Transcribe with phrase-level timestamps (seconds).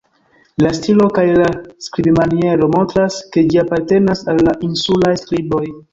[0.63, 1.49] La stilo kaj la
[1.87, 5.65] skribmaniero montras, ke ĝi apartenas al la insulaj skriboj.